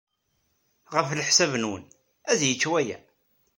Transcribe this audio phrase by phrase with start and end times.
[0.93, 1.83] Ɣef leḥsab-nwen,
[2.31, 2.97] ad yečč waya?